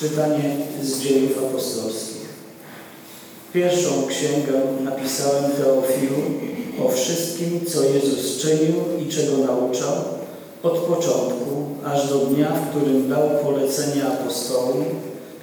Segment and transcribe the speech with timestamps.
[0.00, 2.28] Czytanie z dziejów apostolskich.
[3.52, 4.52] Pierwszą księgę
[4.84, 6.16] napisałem Teofilu
[6.84, 9.94] o wszystkim, co Jezus czynił i czego nauczał,
[10.62, 14.84] od początku aż do dnia, w którym dał polecenia apostołom,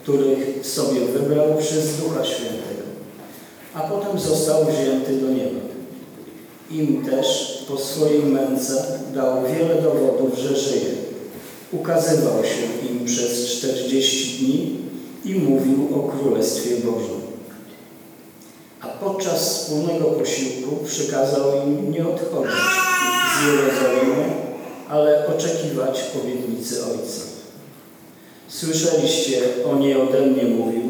[0.03, 2.83] których sobie wybrał przez Ducha Świętego,
[3.73, 5.59] a potem został wzięty do nieba.
[6.71, 11.02] Im też po swojej męce dał wiele dowodów, że żyje
[11.73, 14.77] ukazywał się im przez czterdzieści dni
[15.25, 17.23] i mówił o Królestwie Bożym.
[18.81, 22.55] A podczas wspólnego posiłku przykazał im nie odchodzić
[23.33, 24.33] z Jerozolimy,
[24.89, 27.21] ale oczekiwać obietnicy Ojca.
[28.47, 30.89] Słyszeliście o niej ode mnie mówił,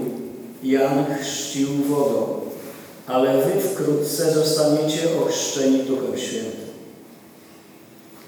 [0.63, 2.27] Jan chrzcił wodą,
[3.07, 6.63] ale wy wkrótce zostaniecie ochrzczeni Duchem Świętym.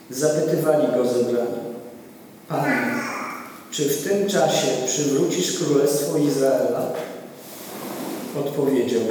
[0.10, 1.65] Zapytywali go zebrani,
[2.50, 2.78] Panie,
[3.72, 6.92] czy w tym czasie przywrócisz Królestwo Izraela?
[8.40, 9.02] Odpowiedział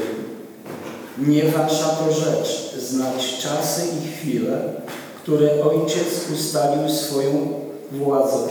[1.19, 4.58] nie wasza to rzecz znać czasy i chwile,
[5.23, 7.53] które Ojciec ustalił swoją
[7.92, 8.48] władzą,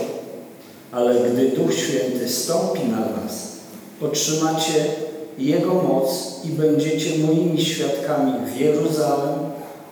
[0.92, 3.52] ale gdy Duch Święty stąpi na was,
[4.02, 4.84] otrzymacie
[5.38, 9.34] Jego moc i będziecie moimi świadkami w Jeruzalem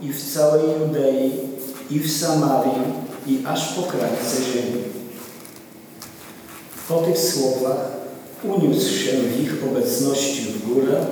[0.01, 1.33] i w całej Judei
[1.91, 4.92] i w Samarii i aż po krańce ziemi.
[6.93, 7.91] Po tych słowach
[8.45, 11.07] uniósł się w ich obecności w górę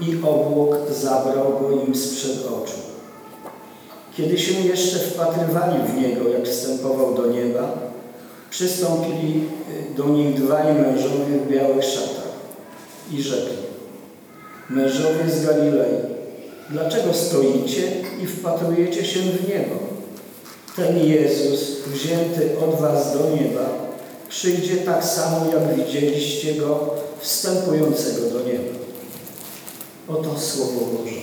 [0.00, 2.78] i obłok zabrał go im sprzed oczu.
[4.16, 7.78] Kiedy się jeszcze wpatrywali w Niego, jak wstępował do nieba,
[8.50, 9.48] przystąpili
[9.96, 12.32] do nich dwaj mężowie w białych szatach
[13.12, 13.56] i rzekli
[14.70, 15.98] Mężowie z Galilei,
[16.70, 17.82] dlaczego stoicie
[18.22, 19.74] i wpatrujecie się w niebo?
[20.76, 23.91] ten Jezus, wzięty od was do nieba,
[24.32, 28.78] przyjdzie tak samo, jak widzieliście Go wstępującego do nieba.
[30.08, 31.21] Oto Słowo Boże.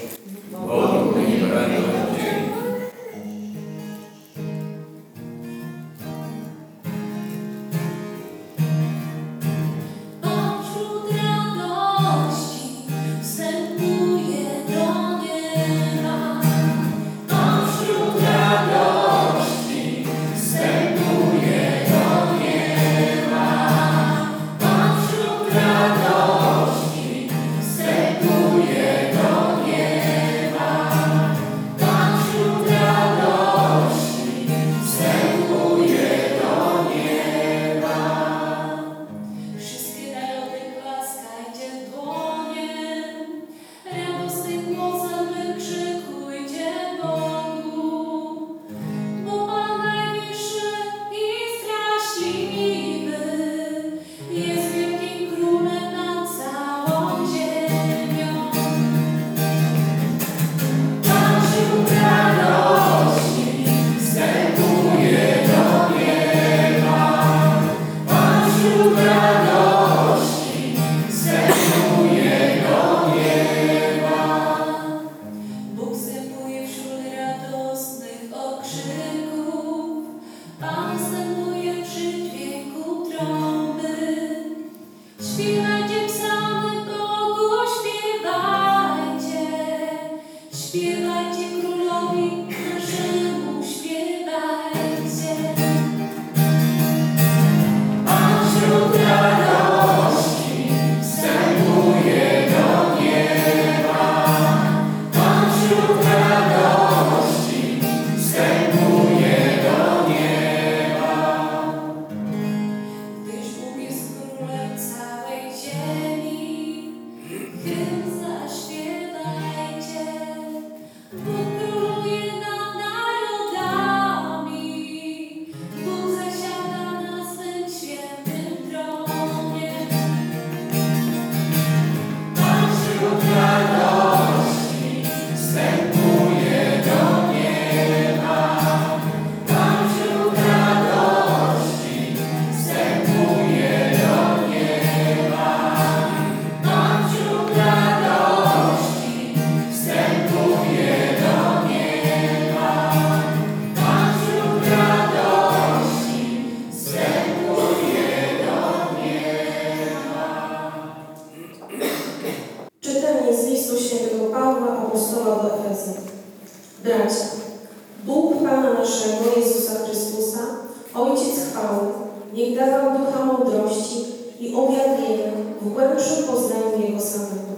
[171.00, 171.88] Ojciec chwały,
[172.34, 174.06] niech dawał ducha mądrości
[174.40, 175.32] i objawienia
[175.62, 177.54] w głębszym poznaniu Jego samego.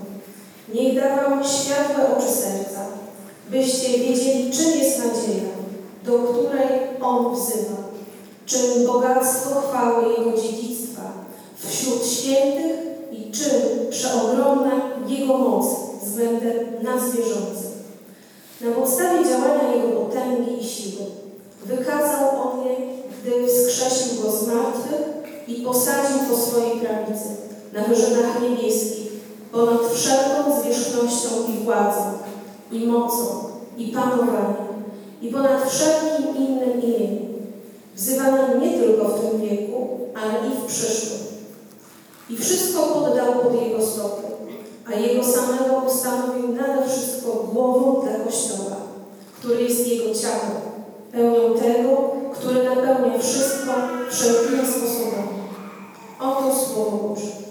[0.74, 2.80] Niech da Wam światłe oczy serca,
[3.50, 5.50] byście wiedzieli, czym jest nadzieja,
[6.06, 6.70] do której
[7.02, 7.78] On wzywa,
[8.46, 11.02] czym bogactwo chwały Jego dziedzictwa
[11.56, 12.80] wśród świętych
[13.12, 13.52] i czym
[13.90, 14.72] przeogromna
[15.08, 15.66] Jego moc
[16.04, 17.72] względem nadzwierzących.
[18.62, 21.06] Na podstawie działania Jego potęgi i siły
[21.66, 22.76] wykazał On je,
[23.22, 25.02] gdy wskrzesił Go z martwych
[25.48, 27.30] i posadził po swojej prawicy
[27.74, 29.12] na wyżynach niebieskich,
[29.52, 32.04] ponad wszelką zwierzchnością i władzą,
[32.72, 33.44] i mocą,
[33.78, 34.84] i panowaniem,
[35.22, 37.34] i ponad wszelkim innym imieniem,
[37.96, 41.22] wzywanym nie tylko w tym wieku, ale i w przyszłym.
[42.30, 44.24] I wszystko poddał pod Jego stopy,
[44.88, 48.81] a Jego samego ustanowił nade wszystko głową dla Kościoła,
[49.42, 50.52] który jest Jego ciałem,
[51.12, 53.72] pełnią tego, który napełnia wszystko
[54.10, 55.42] wszelkimi sposobami.
[56.20, 57.51] Oto Słowo Boże.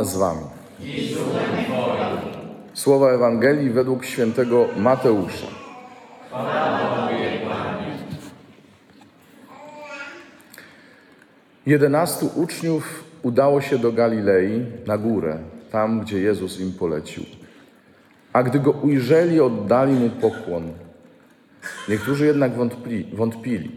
[0.00, 0.44] Z wami.
[2.74, 5.46] Słowa Ewangelii według świętego Mateusza.
[11.66, 15.38] Jedenastu uczniów udało się do Galilei na górę,
[15.70, 17.24] tam gdzie Jezus im polecił.
[18.32, 20.72] A gdy go ujrzeli, oddali mu pokłon.
[21.88, 23.70] Niektórzy jednak wątpli, wątpili.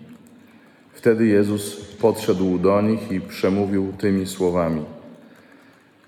[0.94, 4.86] Wtedy Jezus podszedł do nich i przemówił tymi słowami.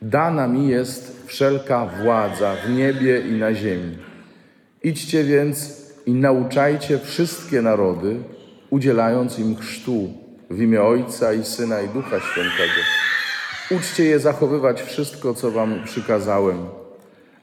[0.01, 3.97] Dana mi jest wszelka władza w niebie i na ziemi.
[4.83, 8.19] Idźcie więc i nauczajcie wszystkie narody,
[8.69, 10.09] udzielając im chrztu
[10.49, 12.81] w imię Ojca i Syna i Ducha Świętego.
[13.71, 16.65] Uczcie je zachowywać wszystko, co wam przykazałem.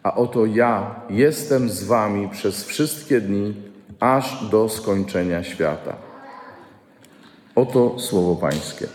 [0.02, 3.54] A oto ja jestem z wami przez wszystkie dni,
[4.00, 5.96] aż do skończenia świata.
[7.54, 8.86] Oto słowo Pańskie.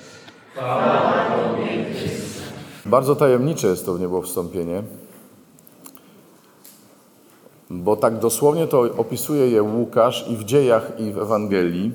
[2.88, 4.84] Bardzo tajemnicze jest to w niebo wstąpienie,
[7.70, 11.92] bo tak dosłownie to opisuje je Łukasz i w dziejach, i w Ewangelii.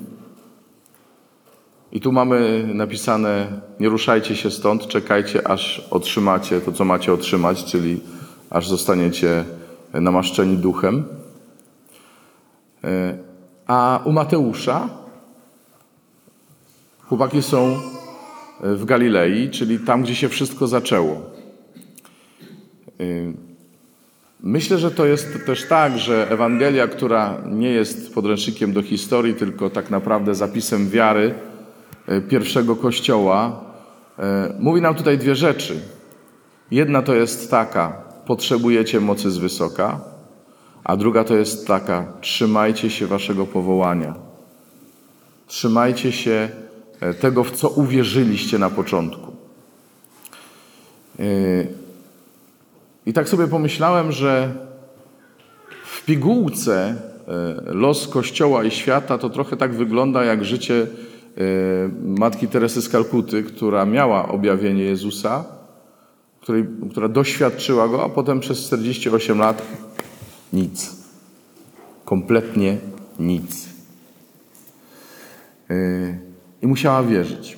[1.91, 7.65] I tu mamy napisane: Nie ruszajcie się stąd, czekajcie, aż otrzymacie to, co macie otrzymać,
[7.65, 8.01] czyli
[8.49, 9.45] aż zostaniecie
[9.93, 11.05] namaszczeni duchem.
[12.83, 13.17] E,
[13.67, 14.89] A u Mateusza
[17.07, 17.77] chłopaki są
[18.61, 21.21] w Galilei, czyli tam, gdzie się wszystko zaczęło.
[23.01, 23.33] Y,
[24.45, 29.69] Myślę, że to jest też tak, że Ewangelia, która nie jest podręcznikiem do historii, tylko
[29.69, 31.35] tak naprawdę zapisem wiary
[32.09, 33.63] y, pierwszego kościoła,
[34.19, 34.23] y,
[34.59, 35.79] mówi nam tutaj dwie rzeczy.
[36.71, 39.99] Jedna to jest taka, potrzebujecie mocy z wysoka,
[40.83, 44.15] a druga to jest taka, trzymajcie się waszego powołania.
[45.47, 46.49] Trzymajcie się
[47.19, 49.31] tego, w co uwierzyliście na początku.
[51.19, 51.67] Yy,
[53.05, 54.51] I tak sobie pomyślałem, że
[55.85, 56.95] w pigułce
[57.27, 60.87] e, los Kościoła i świata to trochę tak wygląda jak życie e,
[62.03, 65.45] matki Teresy z Kalkuty, która miała objawienie Jezusa,
[66.41, 69.61] której, która doświadczyła go, a potem przez 48 lat
[70.53, 70.95] nic.
[72.05, 72.77] Kompletnie
[73.19, 73.69] nic.
[76.63, 77.57] I musiała wierzyć.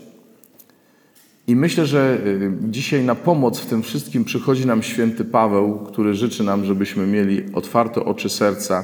[1.48, 6.14] I myślę, że yy, dzisiaj na pomoc w tym wszystkim przychodzi nam święty Paweł, który
[6.14, 8.84] życzy nam, żebyśmy mieli otwarte oczy serca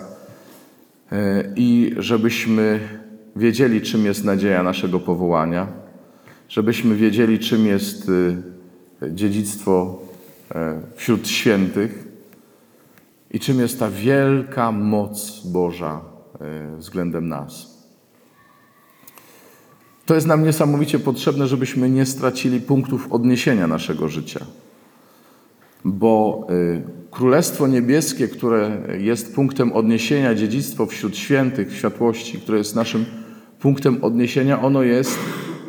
[1.11, 1.17] yy,
[1.55, 2.79] i żebyśmy
[3.35, 5.67] wiedzieli, czym jest nadzieja naszego powołania,
[6.49, 8.11] żebyśmy wiedzieli, czym jest
[9.11, 10.01] dziedzictwo
[10.95, 12.07] wśród świętych
[13.31, 16.01] i czym jest ta wielka moc Boża
[16.77, 17.70] względem nas.
[20.05, 24.45] To jest nam niesamowicie potrzebne, żebyśmy nie stracili punktów odniesienia naszego życia.
[25.85, 26.81] Bo y,
[27.11, 33.05] Królestwo Niebieskie, które jest punktem odniesienia, dziedzictwo wśród świętych, światłości, które jest naszym
[33.59, 35.19] punktem odniesienia, ono jest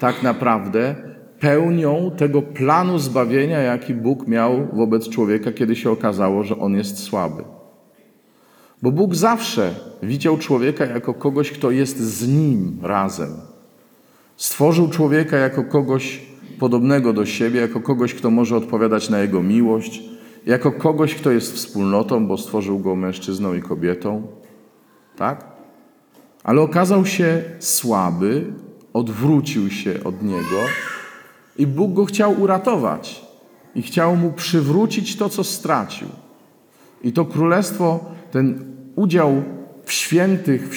[0.01, 0.95] tak naprawdę
[1.41, 6.99] pełnią tego planu zbawienia, jaki Bóg miał wobec człowieka, kiedy się okazało, że on jest
[6.99, 7.45] słaby.
[8.83, 13.52] Bo Bóg zawsze widział człowieka jako kogoś, kto jest z nim razem.
[14.43, 16.23] Stworzył człowieka jako kogoś
[16.59, 20.03] podobnego do siebie, jako kogoś, kto może odpowiadać na jego miłość,
[20.47, 24.27] jako kogoś, kto jest wspólnotą, bo stworzył go mężczyzną i kobietą.
[25.17, 25.45] Tak?
[26.45, 28.45] Ale okazał się słaby,
[28.93, 30.59] odwrócił się od niego
[31.59, 33.25] i Bóg go chciał uratować
[33.75, 36.09] i chciał mu przywrócić to, co stracił.
[37.03, 39.43] I to królestwo, ten udział
[39.85, 40.71] w świętych,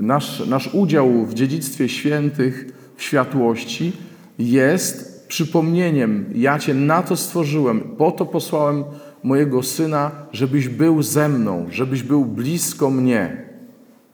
[0.00, 3.92] nasz, nasz udział w dziedzictwie świętych, światłości
[4.38, 6.24] jest przypomnieniem.
[6.34, 8.84] Ja Cię na to stworzyłem, po to posłałem
[9.22, 13.44] mojego syna, żebyś był ze mną, żebyś był blisko mnie.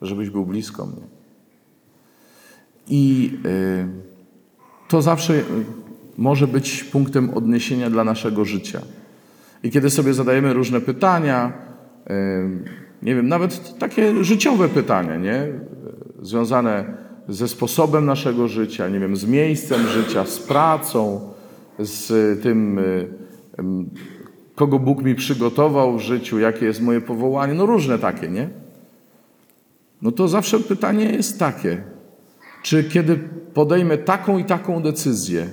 [0.03, 1.03] Żebyś był blisko mnie.
[2.89, 3.87] I y,
[4.89, 5.43] to zawsze y,
[6.19, 8.81] może być punktem odniesienia dla naszego życia.
[9.63, 11.53] I kiedy sobie zadajemy różne pytania,
[12.11, 12.13] y,
[13.03, 15.49] nie wiem, nawet takie życiowe pytania, nie?
[16.23, 16.85] Związane
[17.31, 21.21] ze sposobem naszego życia, nie wiem, z miejscem życia, z pracą,
[21.79, 23.09] z tym, y,
[24.55, 28.49] kogo Bóg mi przygotował w życiu, jakie jest moje powołanie, no różne takie, nie?
[30.03, 31.83] No to zawsze pytanie jest takie,
[32.63, 33.19] czy kiedy
[33.55, 35.47] podejmę taką i taką decyzję,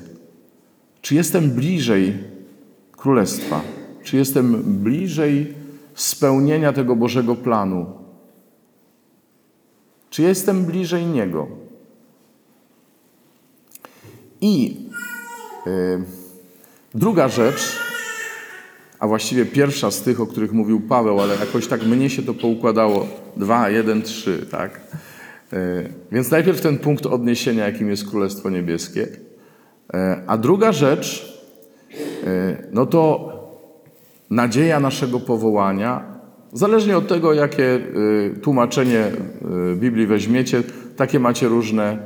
[1.01, 2.13] czy jestem bliżej
[2.91, 3.61] Królestwa?
[4.03, 5.53] Czy jestem bliżej
[5.93, 7.85] spełnienia tego Bożego planu?
[10.09, 11.66] Czy jestem bliżej Niego?
[14.41, 14.75] I
[15.67, 16.03] y,
[16.95, 17.77] druga rzecz,
[18.99, 22.33] a właściwie pierwsza z tych, o których mówił Paweł, ale jakoś tak mnie się to
[22.33, 23.07] poukładało.
[23.37, 24.81] Dwa, jeden, trzy, tak?
[25.53, 29.03] Y, więc najpierw ten punkt odniesienia, jakim jest Królestwo Niebieskie.
[29.03, 29.17] Y,
[30.27, 31.37] a druga rzecz,
[32.71, 33.31] no to
[34.29, 36.19] nadzieja naszego powołania,
[36.53, 37.79] zależnie od tego, jakie
[38.41, 39.11] tłumaczenie
[39.75, 40.63] Biblii weźmiecie,
[40.95, 41.97] takie macie różne,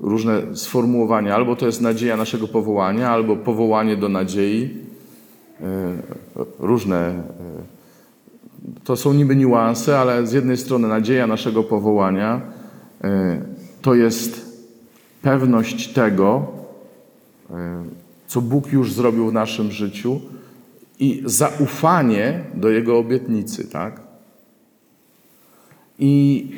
[0.00, 1.34] różne sformułowania.
[1.34, 4.76] Albo to jest nadzieja naszego powołania, albo powołanie do nadziei.
[5.60, 5.64] E,
[6.58, 6.96] Różne.
[7.08, 7.22] e,
[8.84, 12.40] To są niby niuanse, ale z jednej strony nadzieja naszego powołania
[13.04, 13.40] e,
[13.82, 14.58] to jest
[15.22, 16.46] pewność tego,
[17.50, 17.84] e,
[18.26, 20.20] co Bóg już zrobił w naszym życiu
[21.00, 24.00] i zaufanie do Jego obietnicy, tak?
[25.98, 26.50] I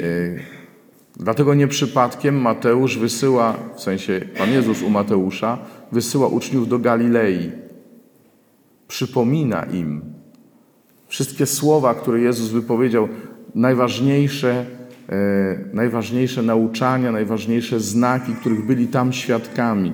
[1.23, 5.59] dlatego nie przypadkiem Mateusz wysyła, w sensie Pan Jezus u Mateusza,
[5.93, 7.51] wysyła uczniów do Galilei.
[8.89, 10.03] Przypomina im
[11.09, 13.09] wszystkie słowa, które Jezus wypowiedział,
[13.55, 14.67] najważniejsze,
[15.09, 15.17] e,
[15.73, 19.93] najważniejsze nauczania, najważniejsze znaki, których byli tam świadkami.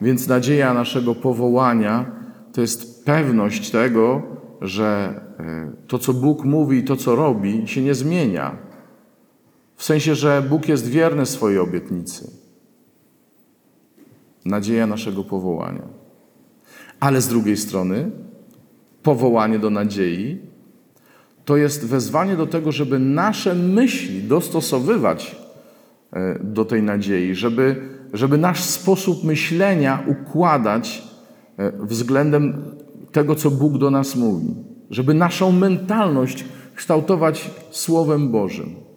[0.00, 2.10] Więc nadzieja naszego powołania
[2.52, 4.22] to jest pewność tego,
[4.60, 8.67] że e, to, co Bóg mówi i to, co robi, się nie zmienia.
[9.78, 12.30] W sensie, że Bóg jest wierny swojej obietnicy.
[14.44, 15.82] Nadzieja naszego powołania.
[17.00, 18.10] Ale z drugiej strony,
[19.02, 20.38] powołanie do nadziei
[21.44, 25.36] to jest wezwanie do tego, żeby nasze myśli dostosowywać
[26.12, 31.02] e, do tej nadziei, żeby, żeby nasz sposób myślenia układać
[31.56, 32.64] e, względem
[33.12, 34.54] tego, co Bóg do nas mówi,
[34.90, 36.44] żeby naszą mentalność
[36.74, 38.87] kształtować Słowem Bożym.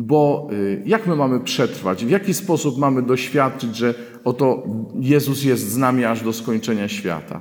[0.00, 2.04] Bo y, jak my mamy przetrwać?
[2.04, 4.62] W jaki sposób mamy doświadczyć, że oto
[5.00, 7.40] Jezus jest z nami aż do skończenia świata?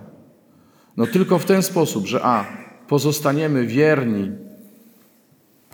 [0.98, 2.46] No tylko w ten sposób, że a,
[2.88, 4.32] pozostaniemy wierni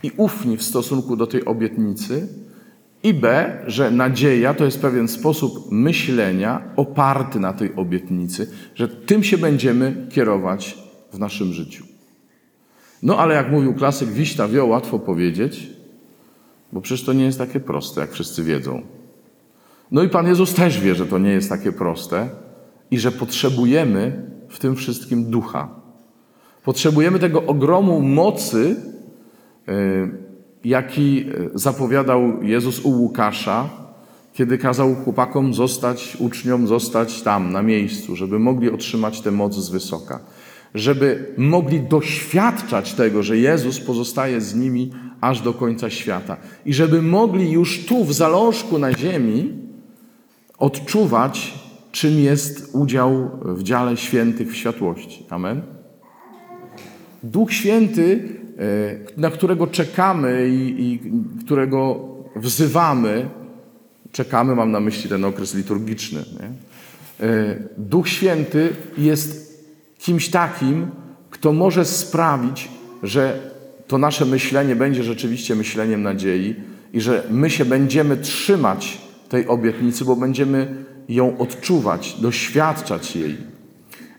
[0.03, 2.27] i ufni w stosunku do tej obietnicy,
[3.03, 9.23] i b, że nadzieja to jest pewien sposób myślenia oparty na tej obietnicy, że tym
[9.23, 10.77] się będziemy kierować
[11.13, 11.85] w naszym życiu.
[13.03, 14.09] No ale jak mówił klasyk,
[14.49, 15.82] wio, łatwo powiedzieć,
[16.73, 18.81] bo przecież to nie jest takie proste, jak wszyscy wiedzą.
[19.91, 22.29] No i Pan Jezus też wie, że to nie jest takie proste
[22.91, 25.69] i że potrzebujemy w tym wszystkim ducha.
[26.63, 28.75] Potrzebujemy tego ogromu mocy,
[29.67, 29.73] yy,
[30.63, 33.69] jaki zapowiadał Jezus u Łukasza,
[34.33, 39.69] kiedy kazał chłopakom zostać, uczniom zostać tam, na miejscu, żeby mogli otrzymać tę moc z
[39.69, 40.19] wysoka.
[40.75, 44.91] Żeby mogli doświadczać tego, że Jezus pozostaje z nimi
[45.23, 46.37] aż do końca świata.
[46.65, 49.53] I żeby mogli już tu, w zalążku na ziemi,
[50.57, 51.53] odczuwać
[51.91, 55.25] czym jest udział w dziale świętych w światłości.
[55.29, 55.61] Amen.
[57.23, 60.99] Duch Święty, e, na którego czekamy i, i
[61.45, 61.99] którego
[62.35, 63.29] wzywamy,
[64.11, 66.23] czekamy, mam na myśli ten okres liturgiczny.
[66.39, 66.49] Nie?
[67.27, 69.53] E, Duch Święty jest
[69.97, 70.87] kimś takim,
[71.29, 72.69] kto może sprawić,
[73.03, 73.52] że
[73.87, 76.55] to nasze myślenie będzie rzeczywiście myśleniem nadziei
[76.93, 80.75] i że my się będziemy trzymać tej obietnicy, bo będziemy
[81.09, 83.37] ją odczuwać, doświadczać jej.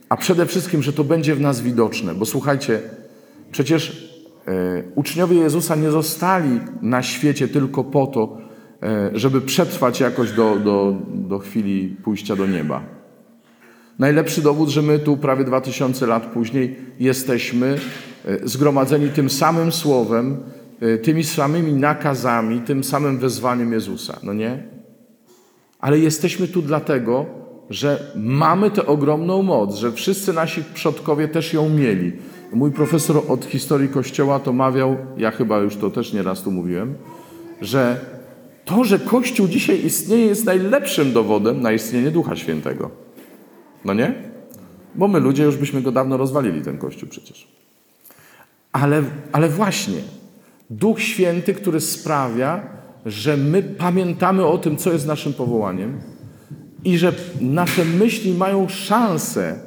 [0.08, 2.80] A przede wszystkim, że to będzie w nas widoczne, bo słuchajcie,
[3.52, 4.10] przecież
[4.46, 8.38] e, uczniowie Jezusa nie zostali na świecie tylko po to,
[8.82, 13.03] e, żeby przetrwać jakoś do, do, do chwili pójścia do nieba.
[13.98, 17.78] Najlepszy dowód, że my tu prawie 2000 lat później jesteśmy
[18.24, 20.42] e, zgromadzeni tym samym słowem,
[20.80, 24.20] e, tymi samymi nakazami, tym samym wezwaniem Jezusa.
[24.22, 24.62] No nie?
[25.80, 27.26] Ale jesteśmy tu dlatego,
[27.70, 32.12] że mamy tę ogromną moc, że wszyscy nasi przodkowie też ją mieli.
[32.52, 36.94] Mój profesor od historii Kościoła to mawiał, ja chyba już to też nieraz tu mówiłem,
[37.60, 38.00] że
[38.64, 43.03] to, że Kościół dzisiaj istnieje, jest najlepszym dowodem na istnienie Ducha Świętego.
[43.84, 44.14] No nie?
[44.94, 47.48] Bo my ludzie już byśmy go dawno rozwalili, ten Kościół przecież.
[48.72, 49.98] Ale, ale właśnie,
[50.70, 52.66] Duch Święty, który sprawia,
[53.06, 56.00] że my pamiętamy o tym, co jest naszym powołaniem
[56.84, 59.60] i że nasze myśli mają szansę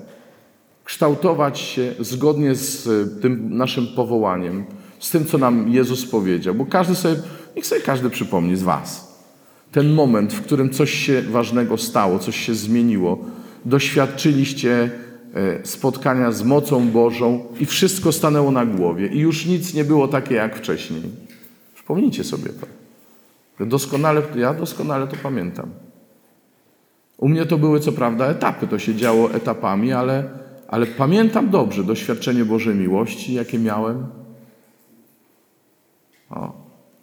[0.83, 4.65] kształtować się zgodnie z y, tym naszym powołaniem,
[4.99, 6.55] z tym, co nam Jezus powiedział.
[6.55, 7.15] Bo każdy sobie,
[7.55, 9.17] niech sobie każdy przypomni z Was.
[9.71, 13.25] Ten moment, w którym coś się ważnego stało, coś się zmieniło,
[13.67, 14.89] doświadczyliście
[15.33, 20.07] e, spotkania z mocą Bożą i wszystko stanęło na głowie i już nic nie było
[20.07, 21.01] takie jak wcześniej.
[21.75, 22.67] Przypomnijcie sobie to.
[23.65, 25.69] Doskonale, ja doskonale to pamiętam.
[27.17, 30.29] U mnie to były co prawda etapy, to się działo etapami, ale,
[30.67, 34.05] ale pamiętam dobrze doświadczenie Bożej miłości, jakie miałem.
[36.29, 36.53] O,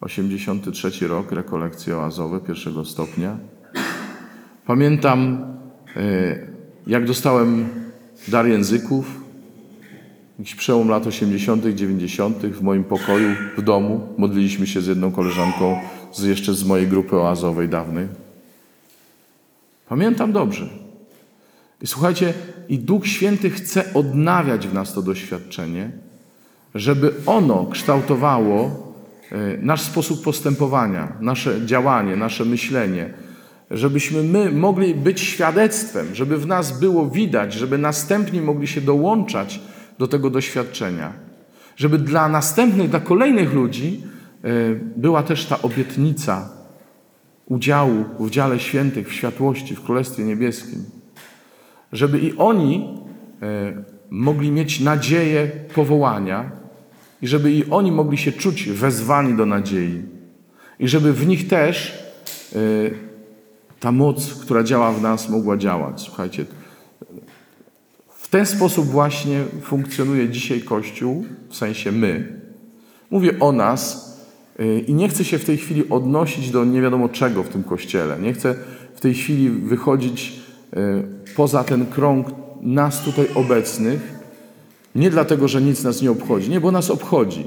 [0.01, 3.39] 83 rok, rekolekcje oazowe pierwszego stopnia.
[4.67, 5.47] Pamiętam,
[5.97, 6.54] e,
[6.87, 7.69] jak dostałem
[8.29, 9.21] dar języków,
[10.39, 12.39] jakiś przełom lat 80., 90.
[12.39, 14.09] w moim pokoju, w domu.
[14.19, 15.79] Modliliśmy się z jedną koleżanką,
[16.13, 18.09] z, jeszcze z mojej grupy oazowej dawnej.
[19.89, 20.69] Pamiętam dobrze.
[21.83, 22.35] I słuchajcie,
[22.69, 25.91] i Duch Święty chce odnawiać w nas to doświadczenie,
[26.75, 28.93] żeby ono kształtowało
[29.33, 33.15] e, nasz sposób postępowania, nasze działanie, nasze myślenie,
[33.71, 39.61] żebyśmy my mogli być świadectwem, żeby w nas było widać, żeby następni mogli się dołączać
[39.99, 41.13] do tego doświadczenia,
[41.77, 44.03] żeby dla następnych, dla kolejnych ludzi
[44.45, 44.49] e,
[44.97, 46.51] była też ta obietnica
[47.47, 50.85] udziału w dziale świętych, w światłości, w Królestwie Niebieskim.
[51.93, 52.99] Żeby i oni
[53.43, 56.51] e, mogli mieć nadzieję powołania
[57.23, 60.03] i żeby i oni mogli się czuć wezwani do nadziei.
[60.79, 62.05] I żeby w nich też
[62.53, 62.59] e,
[63.85, 66.01] ta moc, która działa w nas, mogła działać.
[66.01, 66.45] Słuchajcie,
[68.09, 72.41] w ten sposób właśnie funkcjonuje dzisiaj Kościół, w sensie my.
[73.11, 74.15] Mówię o nas
[74.59, 77.65] yy, i nie chcę się w tej chwili odnosić do nie wiadomo czego w tym
[77.65, 78.19] Kościele.
[78.19, 78.55] Nie chcę
[78.95, 80.33] w tej chwili wychodzić
[80.73, 82.27] yy, poza ten krąg
[82.61, 84.15] nas tutaj obecnych.
[84.95, 86.51] Nie dlatego, że nic nas nie obchodzi.
[86.51, 87.47] Nie, bo nas obchodzi.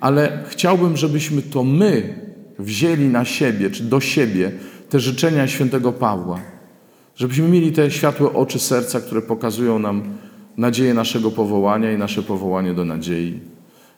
[0.00, 2.14] Ale chciałbym, żebyśmy to my
[2.58, 4.52] wzięli na siebie, czy do siebie
[4.92, 6.40] te życzenia świętego Pawła.
[7.16, 10.02] Żebyśmy mieli te światłe oczy serca, które pokazują nam
[10.56, 13.40] nadzieję naszego powołania i nasze powołanie do nadziei.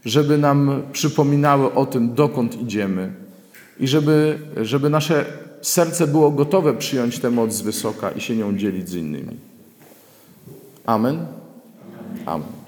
[0.05, 3.13] Żeby nam przypominały o tym, dokąd idziemy
[3.81, 5.25] i żeby, żeby nasze
[5.63, 9.37] serce było gotowe przyjąć tę moc z wysoka i się nią dzielić z innymi.
[10.87, 11.27] Amen.
[12.27, 12.64] Amen.